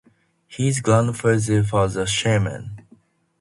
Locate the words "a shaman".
1.95-2.83